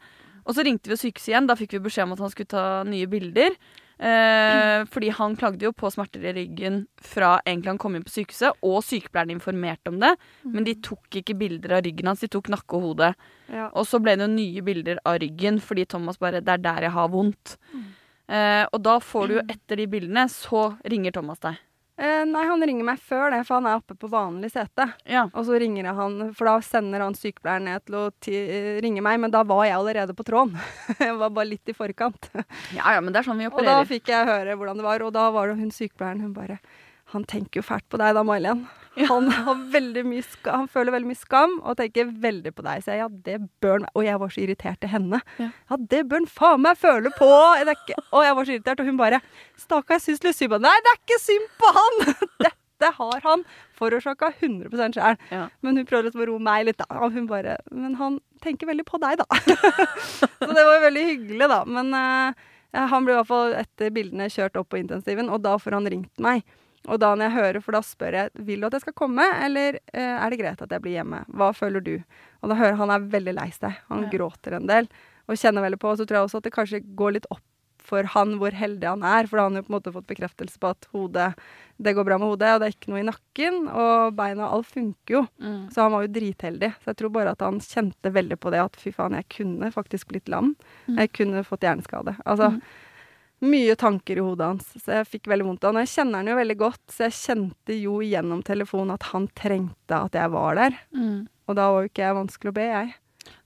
[0.46, 1.50] Og så ringte vi sykehuset igjen.
[1.50, 3.58] Da fikk vi beskjed om at han skulle ta nye bilder.
[3.96, 8.12] Eh, fordi han klagde jo på smerter i ryggen fra egentlig han kom inn på
[8.12, 10.12] sykehuset, og sykepleieren informerte om det.
[10.44, 13.14] Men de tok ikke bilder av ryggen hans, de tok nakke og hode.
[13.48, 13.70] Ja.
[13.72, 16.90] Og så ble det jo nye bilder av ryggen, fordi Thomas bare Det er der
[16.90, 17.58] jeg har vondt.
[18.28, 21.62] Eh, og da får du jo etter de bildene, så ringer Thomas deg.
[21.98, 24.90] Eh, nei, han ringer meg før det, for han er oppe på vanlig sete.
[25.08, 25.26] Ja.
[25.32, 28.36] Og så ringer han, for da sender han sykepleieren ned til å ti
[28.84, 30.58] ringe meg, men da var jeg allerede på tråden.
[31.06, 32.32] jeg var bare litt i forkant.
[32.76, 35.06] ja ja, men det er sånn vi Og da fikk jeg høre hvordan det var,
[35.08, 36.60] og da var det hun sykepleieren, hun bare
[37.14, 38.66] Han tenker jo fælt på deg da, May-Len.
[39.10, 42.84] Han, har veldig mye ska, han føler veldig mye skam og tenker veldig på deg.
[42.84, 45.22] Så jeg, ja, det bør han Og jeg var så irritert til henne.
[45.42, 45.50] Ja.
[45.70, 47.32] Ja, det bør han faen meg føle på!
[47.66, 49.22] Det ikke, og jeg var så irritert, og hun bare
[49.60, 50.68] Stakkar, jeg syns litt synd på han.
[50.68, 52.00] Nei, det er ikke synd på han!
[52.76, 53.44] Dette har han
[53.80, 55.20] forårsaka 100 sjøl.
[55.32, 55.46] Ja.
[55.64, 56.88] Men hun prøvde liksom å roe meg litt, da.
[57.06, 59.40] Og hun bare Men han tenker veldig på deg, da.
[60.20, 61.62] så det var veldig hyggelig, da.
[61.68, 65.56] Men uh, han ble i hvert fall etter bildene kjørt opp på intensiven, og da
[65.62, 66.44] får han ringt meg.
[66.88, 69.26] Og da når jeg hører, for da spør jeg vil du at jeg skal komme,
[69.45, 71.24] eller eh, er det greit at jeg blir hjemme.
[71.34, 71.95] Hva føler du?
[72.43, 73.74] Og da hører han er veldig lei seg.
[73.89, 74.10] Han Ja.
[74.13, 74.88] gråter en del
[75.28, 75.89] og kjenner veldig på.
[75.91, 77.41] Og så tror jeg også at det kanskje går litt opp
[77.86, 80.08] for han hvor heldig han er, for da har han jo på en måte fått
[80.10, 81.36] bekreftelse på at hodet,
[81.78, 84.56] det går bra med hodet, og det er ikke noe i nakken, og beina og
[84.56, 85.21] alt funker jo.
[85.38, 85.69] Mm.
[85.69, 86.71] Så han var jo dritheldig.
[86.82, 89.69] Så jeg tror bare at han kjente veldig på det at fy faen, jeg kunne
[89.76, 90.56] faktisk blitt lam.
[90.89, 90.98] Mm.
[90.98, 92.15] Jeg kunne fått hjerneskade.
[92.26, 92.62] Altså Mm.
[93.43, 95.82] Mye tanker i hodet hans, så jeg fikk veldig vondt av han.
[95.84, 99.98] Jeg kjenner han jo veldig godt, så jeg kjente jo gjennom telefonen at han trengte
[100.00, 100.78] at jeg var der.
[100.95, 101.26] Mm.
[101.45, 102.93] Og da var jo ikke jeg vanskelig å be, jeg.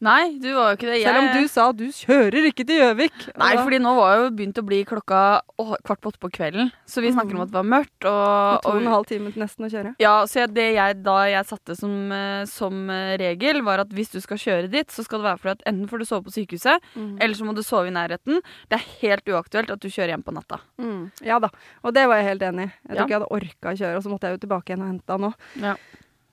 [0.02, 1.02] Nei, du var jo ikke det.
[1.04, 3.18] Selv om du sa du kjører ikke til Gjøvik.
[3.38, 6.30] Nei, da- fordi nå var jo begynt å bli klokka å, kvart på åtte på
[6.32, 6.72] kvelden.
[6.88, 8.06] Så vi snakker om at det var mørkt.
[8.08, 9.96] Og, Og, to og en halv time til nesten å kjøre.
[10.00, 13.89] ja, så jeg, det jeg da jeg satte som, eh, som eh, regel, var at
[13.89, 16.24] hvis du skal kjøre dit, så skal det være fordi at enten får du sove
[16.24, 17.18] på sykehuset, Mm.
[17.22, 18.42] eller så må du sove i nærheten.
[18.70, 20.60] Det er helt uaktuelt at du kjører hjem på natta.
[20.80, 21.12] Mm.
[21.24, 21.50] Ja da,
[21.84, 22.72] og det var jeg helt enig i.
[22.88, 23.04] Jeg tror Ja.
[23.04, 25.10] ikke jeg hadde orka å kjøre, og så måtte jeg jo tilbake igjen og hente
[25.10, 25.34] han òg.
[25.62, 25.76] Ja.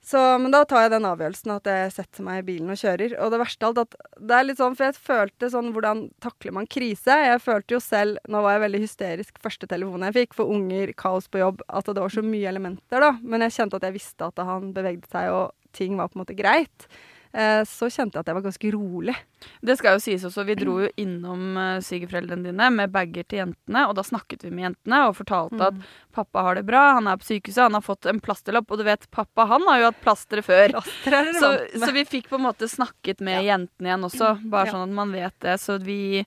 [0.07, 3.16] Så, men da tar jeg den avgjørelsen at jeg setter meg i bilen og kjører.
[3.25, 6.05] Og det verste av alt at det er litt sånn, for jeg følte sånn hvordan
[6.23, 7.16] takler man krise?
[7.25, 10.95] Jeg følte jo selv, nå var jeg veldig hysterisk første telefonen jeg fikk, for unger,
[10.95, 13.16] kaos på jobb, at det var så mye elementer da.
[13.19, 16.23] Men jeg kjente at jeg visste at han bevegde seg og ting var på en
[16.23, 16.87] måte greit.
[17.33, 19.15] Eh, så kjente jeg at jeg var ganske rolig.
[19.61, 23.43] Det skal jo sies også, vi dro jo innom uh, svigerforeldrene dine med bager til
[23.43, 25.83] jentene, og da snakket vi med jentene og fortalte at
[26.17, 28.85] pappa har det bra, han er på sykehuset, han har fått en plasterlapp, og du
[28.89, 30.73] vet, pappa han har jo hatt plastere før.
[30.79, 31.53] Plaster er Så,
[31.85, 34.73] så vi fikk på en måte snakket med jentene igjen også, bare Ja.
[34.73, 35.59] sånn at man vet det.
[35.61, 36.25] Så vi,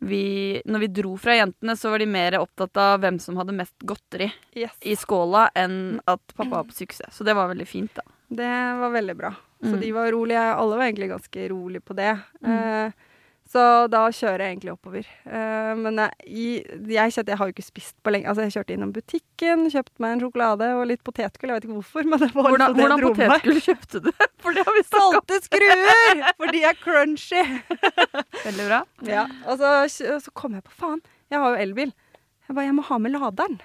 [0.00, 3.54] vi Når vi dro fra jentene, så var de mer opptatt av hvem som hadde
[3.54, 4.74] mest godteri Yes.
[4.82, 7.12] i skåla, enn at pappa var på sykehuset.
[7.14, 8.02] Så det var veldig fint, da.
[8.28, 8.50] Det
[8.82, 9.34] var veldig bra.
[9.62, 9.80] Så Mm.
[9.80, 10.42] de var rolige.
[10.54, 12.12] Alle var egentlig ganske rolige på det.
[12.44, 12.52] Mm.
[12.52, 12.92] Eh,
[13.48, 15.06] så da kjører jeg egentlig oppover.
[15.26, 18.28] Eh, men jeg, jeg, kjente, jeg har jo ikke spist på lenge.
[18.28, 21.50] Altså, jeg kjørte innom butikken, kjøpte meg en sjokolade og litt potetgull.
[21.50, 24.10] Jeg vet ikke hvorfor, men det var Hvordan, det hvordan potetgull kjøpte du?
[24.44, 24.82] For det har vi.
[24.92, 26.22] Salte skruer!
[26.36, 27.42] For de er crunchy.
[28.46, 28.82] Veldig bra.
[29.08, 29.72] Ja, og så,
[30.22, 31.00] så kom jeg på faen,
[31.32, 31.90] jeg har jo elbil.
[32.48, 33.58] Jeg bare, jeg må ha med laderen.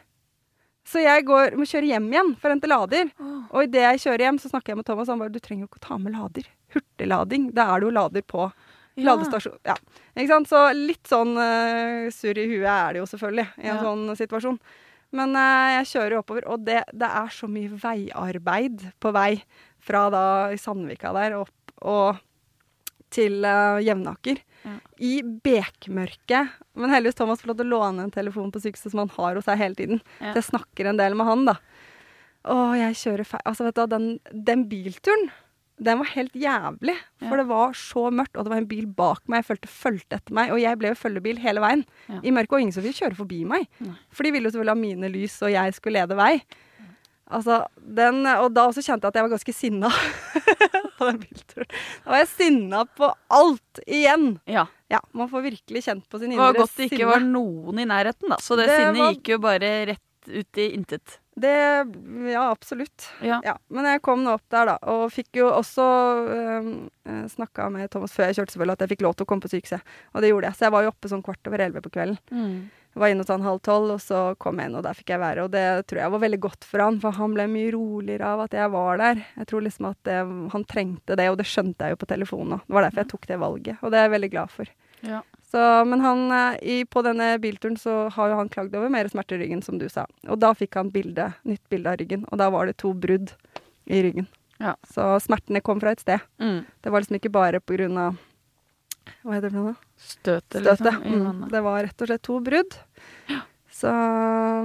[0.86, 3.12] Så jeg går, må kjøre hjem igjen for å hente lader.
[3.54, 5.08] Og idet jeg kjører hjem, så snakker jeg med Thomas.
[5.08, 6.50] Han bare 'Du trenger jo ikke å ta med lader'.
[6.76, 7.54] Hurtiglading.
[7.54, 8.52] Da er det jo lader på
[8.96, 9.16] Ja.
[9.16, 9.58] ladestasjon.
[9.66, 9.76] Ja.
[10.18, 10.48] Ikke sant?
[10.48, 13.82] Så litt sånn uh, surr i huet er det jo selvfølgelig i en Ja.
[13.82, 14.60] sånn situasjon.
[15.14, 19.42] Men uh, jeg kjører oppover, og det, det er så mye veiarbeid på vei
[19.80, 21.50] fra da i Sandvika der opp
[21.82, 22.20] og
[23.14, 24.42] til uh, Jevnaker.
[24.64, 24.76] Ja.
[25.04, 26.54] I bekmørket.
[26.80, 29.38] Men heldigvis Thomas får lov til å låne en telefon på sykehuset som han har
[29.40, 30.02] hos seg hele tiden.
[30.20, 30.32] Ja.
[30.34, 31.58] Så jeg snakker en del med han, da.
[32.44, 34.08] Å, jeg kjører feil Altså, vet du hva, den,
[34.50, 35.30] den bilturen,
[35.84, 36.96] den var helt jævlig.
[37.24, 37.42] For Ja.
[37.42, 39.42] det var så mørkt, og det var en bil bak meg.
[39.42, 41.86] Jeg følte fulgte etter meg, og jeg ble jo følgebil hele veien.
[42.22, 43.66] I mørket, og ingen som ville kjøre forbi meg.
[43.84, 43.96] Nei.
[44.14, 46.36] For de ville jo selvfølgelig ha mine lys, og jeg skulle lede vei.
[47.32, 49.90] Altså, den, og da også kjente jeg at jeg var ganske sinna
[50.98, 51.70] på den bilturen.
[52.04, 54.34] Da var jeg sinna på alt igjen.
[54.50, 54.66] Ja.
[54.92, 57.86] Ja, man får virkelig kjent på sin Det var godt det ikke var noen i
[57.90, 58.38] nærheten, da.
[58.44, 61.18] Så det, Det sinnet var- gikk jo bare rett ut i intet.
[61.36, 61.50] Det,
[62.30, 63.08] ja, absolutt.
[63.26, 63.40] Ja.
[63.44, 65.88] Ja, men jeg kom nå opp der, da, og fikk jo også
[66.30, 66.70] øh,
[67.34, 69.50] snakka med Thomas før jeg kjørte, selvfølgelig, at jeg fikk lov til å komme på
[69.50, 69.82] sykehuset.
[70.14, 70.60] Og det gjorde jeg.
[70.60, 72.70] Så jeg var jo oppe sånn kvart over elleve på kvelden.
[72.94, 75.14] Jeg var inne hos han halv tolv, og så kom jeg inn, og der fikk
[75.16, 75.48] jeg være.
[75.48, 78.44] Og det tror jeg var veldig godt for han, for han ble mye roligere av
[78.46, 79.24] at jeg var der.
[79.40, 80.18] Jeg tror liksom at det,
[80.54, 82.68] han trengte det, og det skjønte jeg jo på telefonen òg.
[82.68, 84.74] Det var derfor jeg tok det valget, og det er jeg veldig glad for.
[85.04, 85.24] Ja.
[85.54, 89.10] Så, men han, eh, i, på denne bilturen så har jo han klagd over mer
[89.10, 90.06] smerte i ryggen, som du sa.
[90.30, 93.36] Og da fikk han bilde, nytt bilde av ryggen, og da var det to brudd
[93.86, 94.30] i ryggen.
[94.62, 94.74] Ja.
[94.90, 96.24] Så smertene kom fra et sted.
[96.42, 96.64] Mm.
[96.82, 98.22] Det var liksom ikke bare på grunn av
[99.24, 99.76] Hva heter det for noe?
[99.98, 100.92] Støtet, Støte.
[100.94, 101.26] liksom.
[101.44, 101.50] Mm.
[101.52, 102.78] Det var rett og slett to brudd.
[103.74, 103.90] Så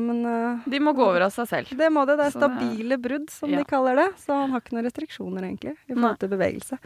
[0.05, 1.70] Men uh, De må gå over av seg selv.
[1.79, 2.18] det må det.
[2.20, 3.59] Det er Så det er- stabile brudd, som Ja.
[3.59, 4.09] de kaller det.
[4.20, 6.01] Så han har ikke noen restriksjoner, egentlig, i Nei.
[6.03, 6.79] forhold til bevegelse.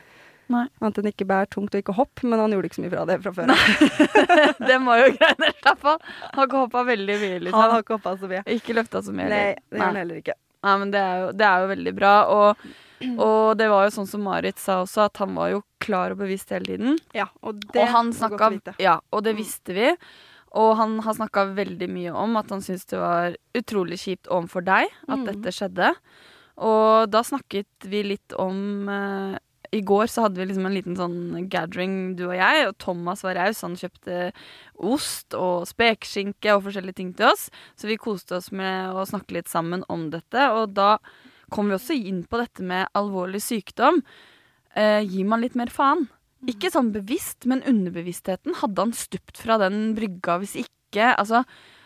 [0.53, 0.67] Nei.
[0.83, 3.05] Annet enn ikke bær tungt og ikke hopp, men han gjorde ikke så mye fra
[3.07, 3.47] det fra før.
[4.69, 6.01] det var jo greiene, slapp av.
[6.35, 7.61] Har ikke hoppa veldig mye, Han liksom.
[7.73, 8.43] har ikke hoppa så mye.
[8.47, 9.29] Ikke løfta så mye.
[9.33, 10.35] Nei, det gjør han heller ikke.
[10.63, 12.13] Nei, men det er jo, det er jo veldig bra.
[12.31, 12.67] Og,
[13.19, 16.19] og det var jo sånn som Marit sa også, at han var jo klar og
[16.23, 16.99] bevisst hele tiden.
[17.17, 18.75] Ja, og det og han var godt å vite.
[18.83, 19.41] Ja, og det Mm.
[19.43, 19.91] visste vi.
[20.55, 24.65] Og han har snakka veldig mye om at han syntes det var utrolig kjipt overfor
[24.65, 25.25] deg at Mm.
[25.31, 25.95] dette skjedde.
[26.59, 29.39] Og da snakket vi litt om uh,
[29.73, 33.23] I går så hadde vi liksom en liten sånn gathering, du og jeg, og Thomas
[33.25, 33.63] var raus.
[33.63, 34.31] Han kjøpte
[34.77, 37.47] ost og spekeskinke og forskjellige ting til oss.
[37.75, 40.45] Så vi koste oss med å snakke litt sammen om dette.
[40.53, 40.99] Og da
[41.51, 44.03] kom vi også inn på dette med alvorlig sykdom.
[44.79, 46.07] Eh, gir man litt mer faen?
[46.49, 48.57] Ikke sånn bevisst, men underbevisstheten.
[48.63, 51.13] Hadde han stupt fra den brygga hvis ikke?
[51.13, 51.45] Altså,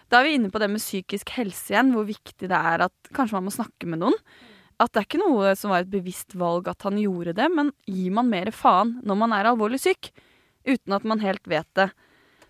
[0.08, 3.10] da er vi inne på det med psykisk helse igjen, hvor viktig det er at
[3.16, 4.16] kanskje man må snakke med noen.
[4.80, 7.72] At det er ikke noe som var et bevisst valg at han gjorde det, men
[7.88, 10.12] gir man mer faen når man er alvorlig syk?
[10.66, 11.90] Uten at man helt vet det.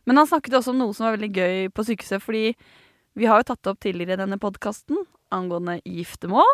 [0.06, 2.52] Men han snakket også om noe som var veldig gøy på sykehuset, fordi
[3.16, 5.00] vi har jo tatt det opp tidligere i denne podkasten
[5.34, 6.46] angående giftermål.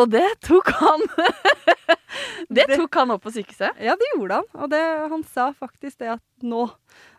[0.00, 1.04] Og det tok han
[2.54, 3.74] Det tok han opp på sykehuset.
[3.82, 4.46] Ja, det gjorde han.
[4.62, 4.80] Og det,
[5.10, 6.66] han sa faktisk det at nå,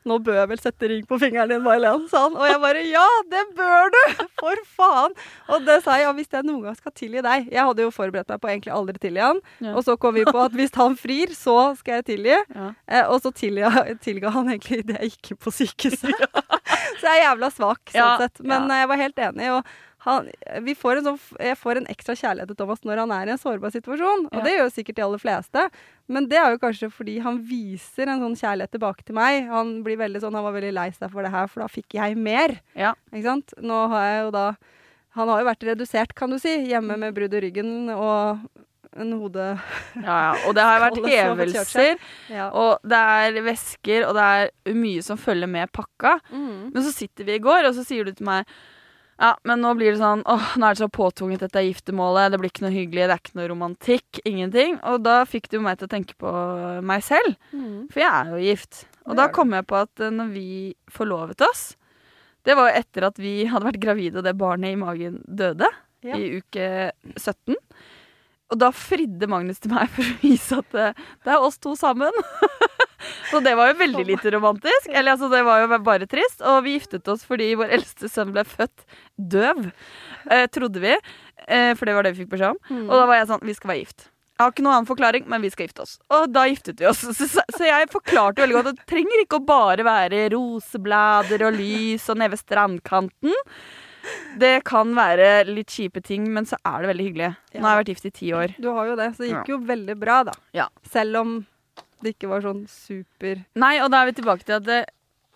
[0.07, 2.37] nå bør jeg vel sette ring på fingeren din, May-Len, sa han.
[2.37, 3.99] Og jeg bare ja, det bør du!
[4.39, 5.15] For faen!
[5.51, 7.49] Og det sa jeg ja, hvis jeg noen gang skal tilgi deg.
[7.51, 9.41] Jeg hadde jo forberedt meg på egentlig aldri tilgi han.
[9.65, 9.73] Ja.
[9.75, 12.37] Og så kom vi på at hvis han frir, så skal jeg tilgi.
[12.37, 12.69] Ja.
[12.87, 13.73] Eh, og så tilga,
[14.05, 16.23] tilga han egentlig idet jeg gikk på sykehuset.
[17.01, 18.39] så jeg er jævla svak sånn Ja, sett.
[18.45, 19.51] Men eh, jeg var helt enig.
[19.57, 20.27] og han,
[20.61, 23.33] vi får en sånn, jeg får en ekstra kjærlighet til Thomas når han er i
[23.33, 24.27] en sårbar situasjon.
[24.29, 24.43] Og Ja.
[24.45, 25.63] det gjør sikkert de aller fleste.
[26.07, 29.47] Men det er jo kanskje fordi han viser en sånn kjærlighet tilbake til meg.
[29.49, 31.97] Han blir veldig sånn, han var veldig lei seg for det her, for da fikk
[31.97, 32.59] jeg mer.
[32.77, 32.93] Ja.
[33.11, 33.53] Ikke sant?
[33.59, 34.45] Nå har jeg jo da
[35.15, 38.49] Han har jo vært redusert, kan du si, hjemme med brudd i ryggen og
[38.99, 39.45] en hode
[40.03, 40.33] Ja, ja.
[40.45, 41.97] Og det har vært hevelser,
[42.29, 42.49] Ja.
[42.51, 44.25] og det er vesker, og det
[44.67, 46.19] er mye som følger med pakka.
[46.31, 46.73] Mm.
[46.73, 48.45] Men så sitter vi i går, og så sier du til meg
[49.19, 52.39] ja, men nå blir det sånn åh, nå er det så påtvunget dette giftermålet, det
[52.41, 54.75] blir ikke noe hyggelig, det er ikke noe romantikk, ingenting.
[54.91, 56.33] Og da fikk det jo meg til å tenke på
[56.83, 57.87] meg selv, Mm.
[57.91, 58.85] for jeg er jo gift.
[59.07, 60.47] Og da kom jeg på at eh, når vi
[60.91, 61.75] forlovet oss,
[62.45, 65.69] det var jo etter at vi hadde vært gravide og det barnet i magen døde
[66.05, 66.15] Ja.
[66.17, 67.55] i uke 17.
[68.51, 70.91] Og da fridde Magnus til meg for å vise at det,
[71.25, 72.11] det er oss to sammen.
[73.31, 74.89] Så det var jo veldig lite romantisk.
[74.91, 76.41] Eller altså, det var jo bare trist.
[76.45, 79.69] Og vi giftet oss fordi vår eldste sønn ble født døv,
[80.29, 80.97] eh, trodde vi.
[81.47, 82.59] Eh, for det var det vi fikk beskjed om.
[82.69, 82.83] Mm.
[82.89, 84.09] Og da var jeg sånn Vi skal være gift.
[84.35, 85.95] Jeg har ikke noen annen forklaring, men vi skal gifte oss.
[86.11, 86.99] Og da giftet vi oss.
[87.15, 91.45] Så, så, så jeg forklarte veldig godt at det trenger ikke å bare være roseblader
[91.47, 93.35] og lys og nede ved strandkanten.
[94.37, 97.29] Det kan være litt kjipe ting, men så er det veldig hyggelig.
[97.55, 98.53] Nå har jeg vært gift i ti år.
[98.61, 100.35] Du har jo det, så det gikk jo veldig bra, da.
[100.53, 100.67] Ja.
[100.91, 101.35] Selv om
[102.03, 104.81] det ikke var sånn super Nei, og da er vi tilbake til at det,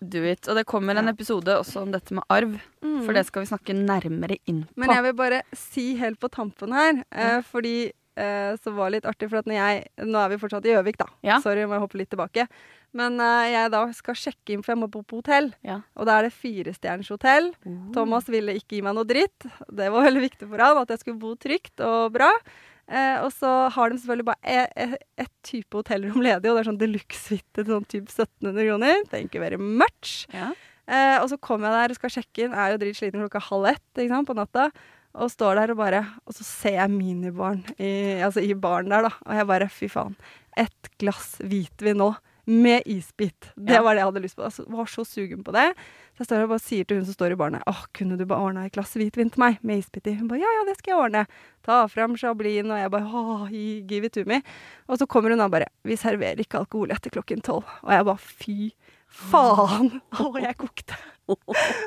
[0.00, 0.48] do it.
[0.48, 3.76] Og det kommer en episode også om dette med arv, for det skal vi snakke
[3.76, 4.80] nærmere inn på.
[4.80, 8.98] Men jeg vil bare si helt på tampen her, eh, fordi eh, så var det
[9.00, 11.08] litt artig, for at når jeg Nå er vi fortsatt i Gjøvik, da.
[11.26, 11.40] Ja.
[11.44, 12.48] Sorry om jeg hopper litt tilbake.
[12.96, 15.52] Men uh, jeg da skal sjekke inn, for jeg må bo på hotell.
[15.66, 15.78] Ja.
[15.94, 17.52] Og da er det firestjerners hotell.
[17.94, 19.46] Thomas ville ikke gi meg noe dritt.
[19.70, 22.32] Det var veldig viktig for han at jeg skulle bo trygt og bra.
[22.90, 26.62] Eh, og så har de selvfølgelig bare ett et, et type hotellrom ledig, og det
[26.64, 29.04] er sånn deluxe-suite til sånn type 1700 kroner.
[29.12, 30.24] Thank you very much.
[30.34, 30.50] Ja.
[30.90, 33.70] Eh, og så kommer jeg der og skal sjekke inn, er jo dritsliten klokka halv
[33.76, 34.70] ett sant, på natta.
[35.20, 39.08] Og står der og bare Og så ser jeg minibaren i, altså i baren der,
[39.08, 39.10] da.
[39.26, 40.14] Og jeg bare fy faen.
[40.58, 42.12] Et glass hvitvin nå.
[42.46, 43.50] Med isbit.
[43.56, 43.82] Det Ja.
[43.82, 44.42] var det jeg hadde lyst på.
[44.48, 45.74] Jeg var så sugen på det.
[46.16, 48.24] Så jeg står og bare sier til hun som står i baren Åh, kunne du
[48.26, 50.14] bare ordna et glass hvitvin til meg med isbit i?
[50.18, 51.26] Hun bare ja, ja, det skal jeg ordne.
[51.64, 53.48] Ta fram sjablin, og jeg bare åh,
[53.86, 54.42] give it to me.
[54.88, 57.64] Og så kommer hun og bare Vi serverer ikke alkohol etter klokken tolv.
[57.82, 58.70] Og jeg bare fy
[59.10, 59.96] faen.
[60.16, 60.98] Å, jeg kokte.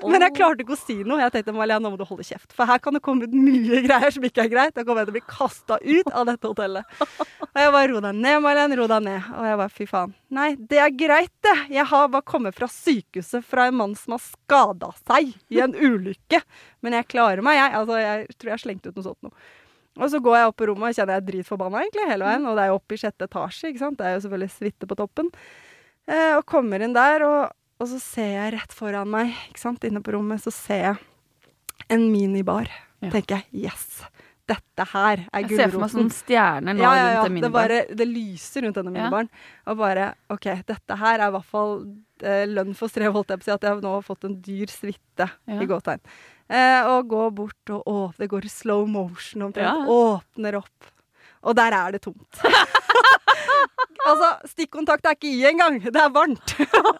[0.07, 1.19] Men jeg klarte ikke å si noe.
[1.23, 2.53] Jeg tenkte Malia, nå må du holde kjeft.
[2.55, 4.75] For her kan det komme ut mye greier som ikke er greit.
[4.75, 7.01] Da kommer til å bli kasta ut av dette hotellet.
[7.49, 9.31] Og jeg bare ro deg ned, Malene, ro deg ned.
[9.33, 10.13] Og jeg bare fy faen.
[10.33, 11.57] Nei, det er greit, det.
[11.75, 15.75] Jeg har bare kommet fra sykehuset fra en mann som har skada seg i en
[15.75, 16.43] ulykke.
[16.85, 17.75] Men jeg klarer meg, jeg.
[17.81, 19.51] Altså, jeg tror jeg har slengt ut noe sånt noe.
[20.01, 22.47] Og så går jeg opp på rommet og kjenner jeg er dritforbanna egentlig hele veien.
[22.49, 23.99] Og det er jo oppe i sjette etasje, ikke sant.
[23.99, 25.29] Det er jo selvfølgelig suite på toppen.
[26.09, 29.85] Eh, og kommer inn der, og, og så ser jeg rett foran meg, ikke sant,
[29.87, 31.01] inne på rommet, så ser jeg
[31.93, 32.67] en minibar.
[33.03, 33.11] Ja.
[33.11, 34.03] Tenker jeg yes,
[34.47, 35.51] dette her er gulroten.
[35.55, 37.03] Jeg ser for meg sånn stjerne nå ja, ja, ja.
[37.03, 37.53] rundt den Det, minibaren.
[37.55, 39.29] bare, det lyser rundt denne minibaren.
[39.71, 41.73] Og bare OK, dette her er i hvert fall
[42.23, 43.55] eh, lønn for strev, holdt jeg på å si.
[43.55, 46.03] At jeg nå har fått en dyr suite, i gåtegn.
[46.51, 49.87] Eh, og går bort og å, det går i slow motion omtrent.
[49.91, 50.91] Åpner opp.
[51.43, 52.43] Og der er det tomt.
[54.07, 55.79] altså, stikkontakt er ikke i engang.
[55.83, 56.55] Det er varmt.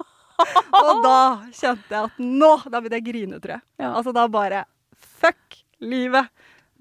[0.80, 1.18] og da
[1.54, 3.64] kjente jeg at nå Da begynte jeg å grine, tror jeg.
[3.84, 3.92] Ja.
[3.94, 4.64] Altså da bare
[5.24, 6.32] Fuck livet.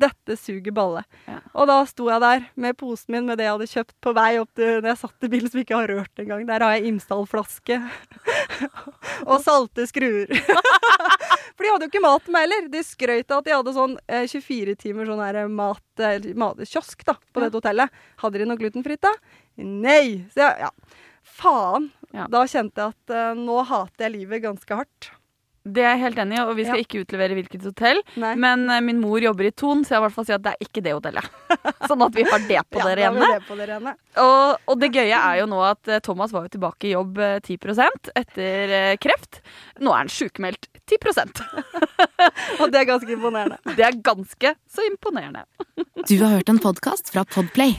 [0.02, 1.02] Dette suger balle.
[1.28, 1.36] Ja.
[1.54, 4.30] Og da sto jeg der med posen min med det jeg hadde kjøpt på vei
[4.40, 6.42] opp til når jeg satt i bilen som ikke har rørt engang.
[6.48, 7.76] Der har jeg Imsdal-flaske
[9.30, 10.32] og salte skruer.
[11.54, 12.66] For de hadde jo ikke mat med heller.
[12.72, 17.04] De skrøt av at de hadde sånn eh, 24 timer sånn her mat, eh, matkiosk
[17.06, 17.46] da, på Ja.
[17.46, 18.02] dette hotellet.
[18.24, 19.12] Hadde de noe glutenfritt, da?
[19.58, 20.24] Nei.
[20.32, 20.70] Så jeg, ja.
[21.22, 21.90] Faen.
[22.12, 22.26] Ja.
[22.28, 25.10] Da kjente jeg at uh, nå hater jeg livet ganske hardt.
[25.62, 26.82] Det er jeg helt enig i, og vi skal Ja.
[26.82, 28.00] ikke utlevere hvilket hotell.
[28.18, 28.32] Nei.
[28.34, 30.52] Men uh, min mor jobber i Thon, så jeg vil hvert fall si at det
[30.56, 31.28] er ikke det hotellet.
[31.88, 33.30] sånn at vi har det på Ja, det da rene.
[33.30, 33.94] det på.
[34.24, 37.22] Og, og det gøye er jo nå at uh, Thomas var jo tilbake i jobb
[37.22, 37.56] uh, 10
[38.18, 39.40] etter kreft.
[39.80, 41.44] Nå er han sjukmeldt 10%
[42.60, 43.62] Og det er ganske imponerende.
[43.78, 45.46] Det er ganske så imponerende.
[46.02, 47.78] Du har hørt en podkast fra Podplay.